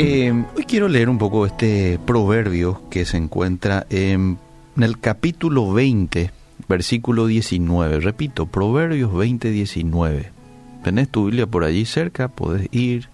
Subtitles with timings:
[0.00, 4.38] Eh, hoy quiero leer un poco este proverbio que se encuentra en,
[4.76, 6.30] el capítulo 20,
[6.68, 7.98] versículo 19.
[7.98, 10.30] Repito, Proverbios 20, 19.
[10.84, 13.08] Tenés tu Biblia por allí cerca, podés ir,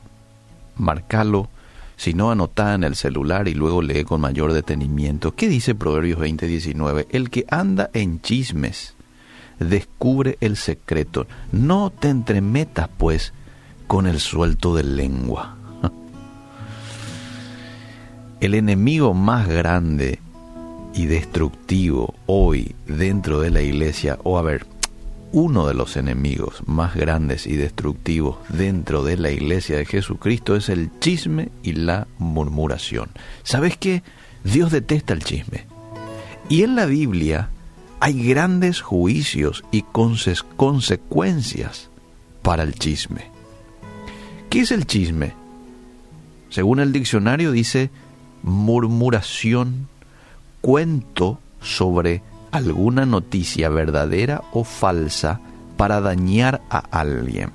[0.76, 1.48] marcarlo,
[1.96, 5.34] si no anotá en el celular y luego lee con mayor detenimiento.
[5.34, 7.06] ¿Qué dice Proverbios 20, 19?
[7.08, 8.94] El que anda en chismes
[9.58, 11.26] descubre el secreto.
[11.50, 13.32] No te entremetas, pues,
[13.86, 15.63] con el suelto de lengua.
[18.44, 20.18] El enemigo más grande
[20.92, 24.66] y destructivo hoy dentro de la iglesia, o a ver,
[25.32, 30.68] uno de los enemigos más grandes y destructivos dentro de la iglesia de Jesucristo es
[30.68, 33.08] el chisme y la murmuración.
[33.44, 34.02] ¿Sabes qué?
[34.44, 35.64] Dios detesta el chisme.
[36.50, 37.48] Y en la Biblia
[37.98, 41.88] hay grandes juicios y consecuencias
[42.42, 43.30] para el chisme.
[44.50, 45.32] ¿Qué es el chisme?
[46.50, 47.90] Según el diccionario dice
[48.44, 49.88] murmuración,
[50.60, 55.40] cuento sobre alguna noticia verdadera o falsa
[55.76, 57.50] para dañar a alguien.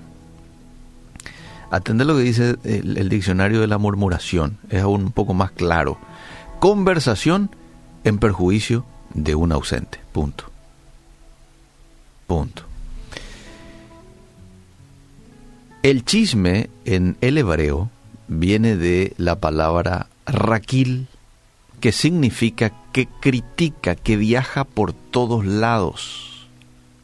[1.71, 5.97] Atender lo que dice el, diccionario de la murmuración, es aún un poco más claro.
[6.59, 7.51] Conversación
[8.03, 9.99] en perjuicio de un ausente.
[10.11, 10.45] Punto.
[12.25, 12.63] Punto.
[15.83, 17.89] El chisme en el hebreo
[18.27, 21.07] viene de la palabra raquil,
[21.79, 26.47] que significa que critica, que viaja por todos lados.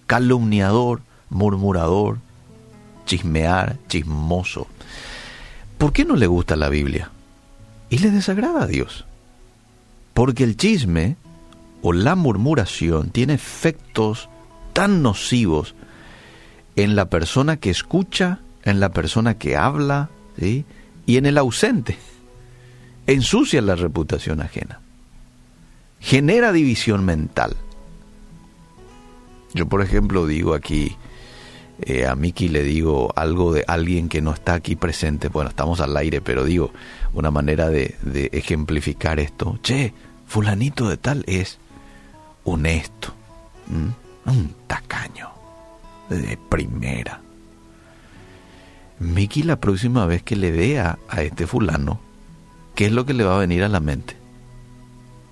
[0.08, 2.20] Calumniador, murmurador,
[3.06, 4.68] chismear, chismoso.
[5.78, 7.12] ¿Por qué no le gusta la Biblia?
[7.90, 9.06] Y le desagrada a Dios.
[10.14, 11.18] Porque el chisme
[11.82, 14.30] o la murmuración tiene efectos
[14.74, 15.76] tan nocivos
[16.76, 20.66] en la persona que escucha, en la persona que habla, y
[21.18, 21.98] en el ausente.
[23.08, 24.80] Ensucia la reputación ajena.
[26.00, 27.56] Genera división mental.
[29.54, 30.96] Yo, por ejemplo, digo aquí,
[31.82, 35.82] eh, a Miki le digo algo de alguien que no está aquí presente, bueno, estamos
[35.82, 36.72] al aire, pero digo,
[37.14, 37.96] una manera de,
[38.32, 39.94] ejemplificar esto, che,
[40.26, 41.60] fulanito de tal es,
[42.44, 43.14] honesto,
[44.26, 45.30] un tacaño,
[46.10, 47.22] de primera.
[49.00, 52.00] Mickey la próxima vez que le vea a este fulano,
[52.76, 54.16] ¿qué es lo que le va a venir a la mente?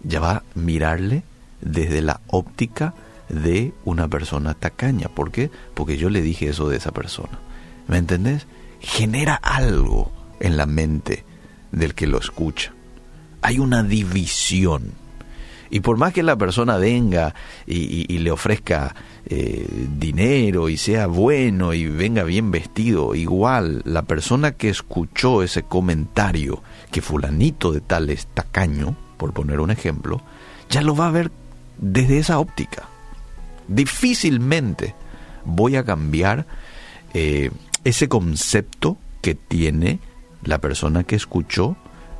[0.04, 1.24] Ya va a mirarle
[1.62, 2.94] desde la óptica
[3.30, 5.10] de una persona tacaña.
[5.10, 5.50] ¿Por qué?
[5.74, 7.40] Porque yo le dije eso de esa persona.
[7.88, 8.48] ¿Me entendés?
[8.80, 11.24] Genera algo en la mente
[11.72, 12.74] del que lo escucha.
[13.42, 14.94] Hay una división
[15.74, 17.34] y por más que la persona venga
[17.66, 18.94] y, le ofrezca
[19.26, 19.68] eh,
[19.98, 26.62] dinero y sea bueno y venga bien vestido, igual la persona que escuchó ese comentario,
[26.92, 30.22] que fulanito de tal es tacaño, por poner un ejemplo,
[30.70, 31.32] ya lo va a ver
[31.80, 32.84] desde esa óptica.
[33.68, 34.94] Difícilmente
[35.44, 36.46] voy a cambiar
[37.16, 37.50] eh,
[37.84, 39.98] ese concepto que tiene
[40.44, 41.76] la persona que escuchó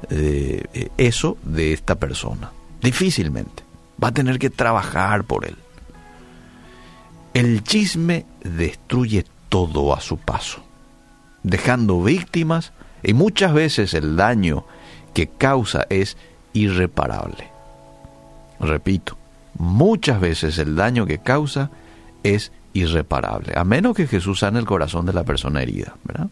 [0.10, 2.50] eh, eso de esta persona.
[2.84, 3.64] Difícilmente.
[4.04, 5.56] Va a tener que trabajar por él.
[7.34, 10.62] El chisme destruye todo a su paso,
[11.42, 14.66] dejando víctimas y muchas veces el daño
[15.14, 16.18] que causa es
[16.54, 17.50] irreparable.
[18.60, 19.18] Repito,
[19.58, 21.72] muchas veces el daño que causa
[22.22, 26.28] es irreparable, a menos que Jesús sane el corazón de la persona herida, ¿verdad?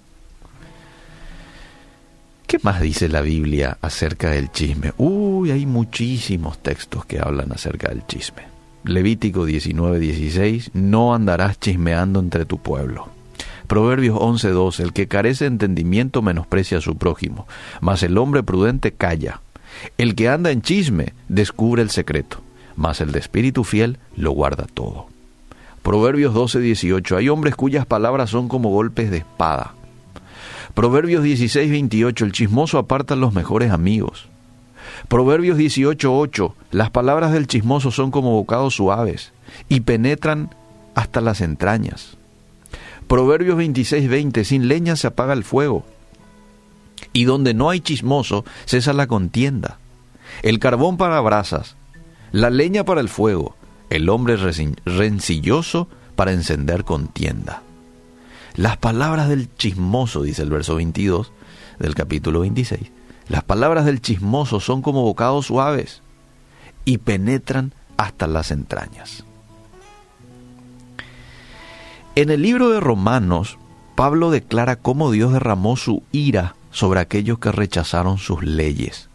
[2.61, 4.93] ¿Qué más dice la Biblia acerca del chisme?
[4.99, 8.43] Uy, hay muchísimos textos que hablan acerca del chisme.
[8.83, 13.09] Levítico 19:16, no andarás chismeando entre tu pueblo.
[13.65, 17.47] Proverbios 11:2, el que carece de entendimiento menosprecia a su prójimo,
[17.79, 19.41] mas el hombre prudente calla.
[19.97, 22.43] El que anda en chisme descubre el secreto,
[22.75, 25.07] mas el de espíritu fiel lo guarda todo.
[25.81, 29.73] Proverbios 12:18, hay hombres cuyas palabras son como golpes de espada
[30.73, 34.27] Proverbios 16, 28, el chismoso aparta los mejores amigos.
[35.07, 39.33] Proverbios 18, 8, las palabras del chismoso son como bocados suaves
[39.67, 40.53] y penetran
[40.95, 42.17] hasta las entrañas.
[43.07, 45.85] Proverbios 26, 20, sin leña se apaga el fuego.
[47.13, 49.79] Y donde no hay chismoso, cesa la contienda.
[50.43, 51.75] El carbón para brasas,
[52.31, 53.55] la leña para el fuego,
[53.89, 54.37] el hombre
[54.85, 57.63] rencilloso para encender contienda.
[58.55, 61.31] Las palabras del chismoso, dice el verso 22
[61.79, 62.91] del capítulo 26,
[63.29, 66.01] las palabras del chismoso son como bocados suaves
[66.83, 69.23] y penetran hasta las entrañas.
[72.15, 73.57] En el libro de Romanos,
[73.95, 79.07] Pablo declara cómo Dios derramó su ira sobre aquellos que rechazaron sus leyes.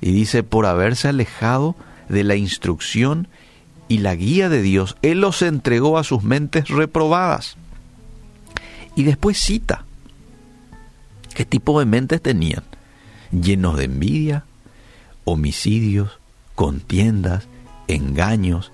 [0.00, 1.76] Y dice, por haberse alejado
[2.08, 3.28] de la instrucción
[3.88, 7.56] y la guía de Dios, Él los entregó a sus mentes reprobadas.
[8.96, 9.84] Y después cita,
[11.34, 12.64] ¿qué tipo de mentes tenían?
[13.30, 14.44] Llenos de envidia,
[15.24, 16.18] homicidios,
[16.54, 17.46] contiendas,
[17.86, 18.72] engaños,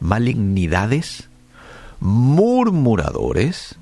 [0.00, 1.28] malignidades,
[2.00, 3.76] murmuradores,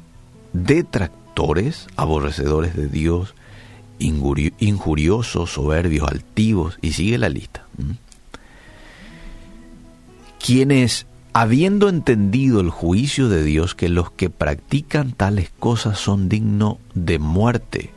[0.52, 3.34] detractores, aborrecedores de Dios,
[3.98, 7.66] injuriosos, soberbios, altivos, y sigue la lista.
[10.44, 16.76] Quienes, habiendo entendido el juicio de Dios, que los que practican tales cosas son dignos
[16.94, 17.90] de muerte,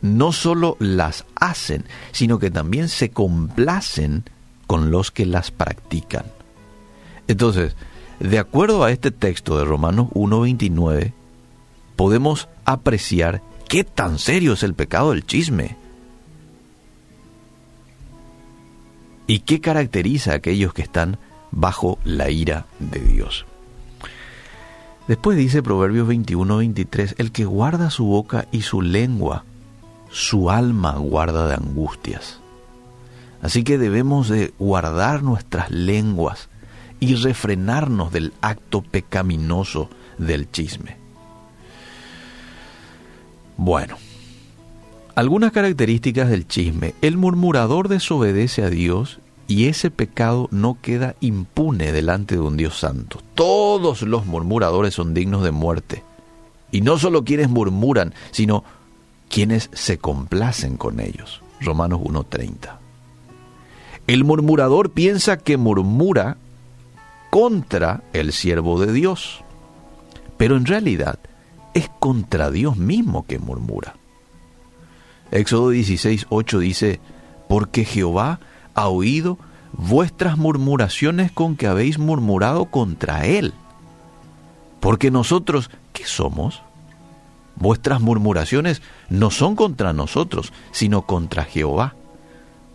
[0.00, 4.24] no solo las hacen, sino que también se complacen
[4.66, 6.24] con los que las practican.
[7.28, 7.76] Entonces,
[8.20, 11.12] de acuerdo a este texto de Romanos 1.29,
[11.96, 15.76] podemos apreciar qué tan serio es el pecado del chisme.
[19.26, 21.18] ¿Y qué caracteriza a aquellos que están
[21.52, 23.46] bajo la ira de Dios?
[25.08, 29.44] Después dice Proverbios 21-23, el que guarda su boca y su lengua,
[30.10, 32.40] su alma guarda de angustias.
[33.42, 36.48] Así que debemos de guardar nuestras lenguas
[37.00, 40.96] y refrenarnos del acto pecaminoso del chisme.
[43.56, 43.96] Bueno,
[45.14, 46.94] algunas características del chisme.
[47.02, 49.18] El murmurador desobedece a Dios
[49.52, 53.20] y ese pecado no queda impune delante de un Dios santo.
[53.34, 56.02] Todos los murmuradores son dignos de muerte.
[56.70, 58.64] Y no solo quienes murmuran, sino
[59.28, 61.42] quienes se complacen con ellos.
[61.60, 62.78] Romanos 1.30.
[64.06, 66.38] El murmurador piensa que murmura
[67.28, 69.44] contra el siervo de Dios,
[70.38, 71.18] pero en realidad
[71.74, 73.96] es contra Dios mismo que murmura.
[75.30, 77.00] Éxodo 16, 8 dice,
[77.50, 78.40] porque Jehová
[78.74, 79.38] ha oído
[79.72, 83.52] vuestras murmuraciones con que habéis murmurado contra Él.
[84.80, 86.62] Porque nosotros, ¿qué somos?
[87.56, 91.94] Vuestras murmuraciones no son contra nosotros, sino contra Jehová.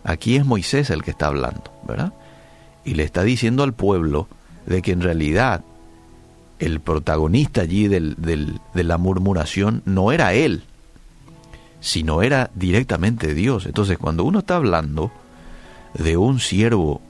[0.04, 2.12] Aquí es Moisés el que está hablando, ¿verdad?
[2.84, 4.28] Y le está diciendo al pueblo
[4.66, 5.62] de que en realidad
[6.58, 10.62] el protagonista allí de la murmuración no era él,
[11.80, 13.66] sino era directamente Dios.
[13.66, 15.12] Entonces, cuando uno está hablando
[15.94, 17.00] de un siervo,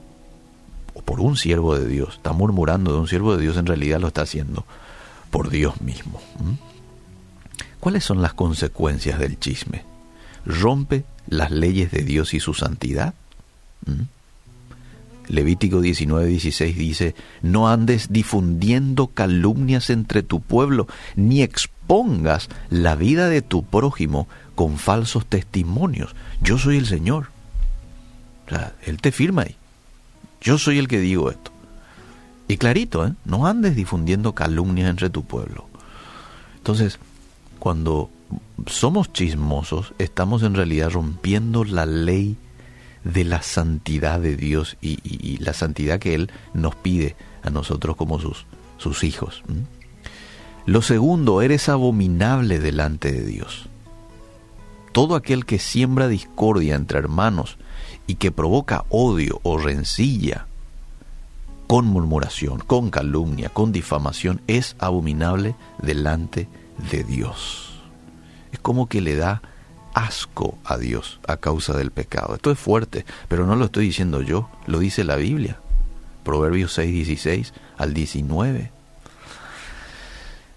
[0.93, 3.99] o por un siervo de Dios, está murmurando de un siervo de Dios, en realidad
[3.99, 4.65] lo está haciendo
[5.31, 6.21] por Dios mismo.
[7.79, 9.83] ¿Cuáles son las consecuencias del chisme?
[10.45, 13.13] ¿Rompe las leyes de Dios y su santidad?
[15.27, 23.29] Levítico 19, 16 dice, no andes difundiendo calumnias entre tu pueblo, ni expongas la vida
[23.29, 26.15] de tu prójimo con falsos testimonios.
[26.41, 27.27] Yo soy el Señor.
[28.85, 29.55] Él te firma ahí.
[30.41, 31.51] Yo soy el que digo esto.
[32.47, 33.13] Y clarito, ¿eh?
[33.25, 35.67] no andes difundiendo calumnias entre tu pueblo.
[36.57, 36.97] Entonces,
[37.59, 38.09] cuando
[38.65, 42.37] somos chismosos, estamos en realidad rompiendo la ley
[43.03, 48.19] de la santidad de Dios y, la santidad que Él nos pide a nosotros como
[48.19, 48.45] sus,
[48.77, 49.43] sus hijos.
[50.65, 53.69] Lo segundo, eres abominable delante de Dios.
[54.91, 57.57] Todo aquel que siembra discordia entre hermanos
[58.09, 60.47] y que provoca odio o rencilla
[61.67, 66.47] con murmuración, con calumnia, con difamación, es abominable delante
[66.89, 67.83] de Dios.
[68.51, 69.43] Es como que le da
[69.93, 72.33] asco a Dios a causa del pecado.
[72.33, 75.59] Esto es fuerte, pero no lo estoy diciendo yo, lo dice la Biblia.
[76.23, 78.71] Proverbios 6, 16 al 19.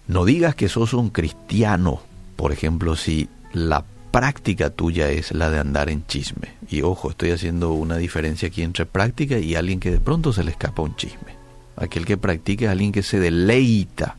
[0.09, 2.01] No digas que sos un cristiano,
[2.37, 6.55] por ejemplo, si la práctica tuya es la de andar en chisme.
[6.71, 10.45] Y ojo, estoy haciendo una diferencia aquí entre práctica y alguien que de pronto se
[10.45, 11.35] le escapa un chisme.
[11.77, 14.17] Aquel que practica es alguien que se deleita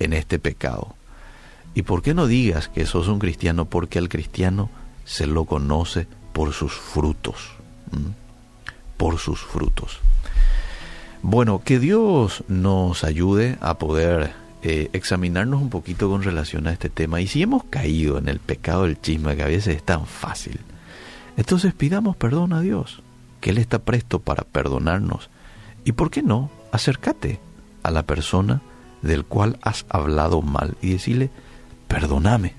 [0.00, 0.94] en este pecado.
[1.74, 3.64] ¿Y por qué no digas que sos un cristiano?
[3.64, 4.68] Porque al cristiano
[5.04, 7.52] se lo conoce por sus frutos.
[8.96, 10.00] Por sus frutos.
[11.22, 14.32] Bueno, que Dios nos ayude a poder
[14.62, 17.20] eh, examinarnos un poquito con relación a este tema.
[17.20, 20.60] Y si hemos caído en el pecado del chisme, que a veces es tan fácil,
[21.36, 23.02] entonces pidamos perdón a Dios,
[23.40, 25.30] que Él está presto para perdonarnos.
[25.84, 27.40] Y por qué no, acércate
[27.82, 28.60] a la persona
[29.02, 31.30] del cual has hablado mal y decirle,
[31.88, 32.54] perdóname.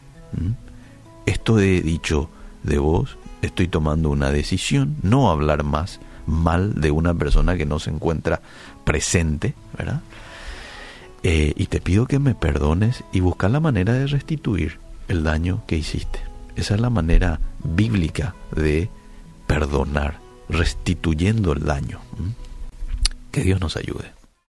[1.26, 2.30] Esto he dicho
[2.64, 7.80] de vos, estoy tomando una decisión, no hablar más mal de una persona que no
[7.80, 8.42] se encuentra
[8.84, 10.02] presente, ¿verdad?
[11.24, 15.64] Eh, y te pido que me perdones y buscar la manera de restituir el daño
[15.68, 16.20] que hiciste.
[16.56, 18.90] Esa es la manera bíblica de
[19.48, 22.00] perdonar, restituyendo el daño.
[23.32, 24.21] Que Dios nos ayude.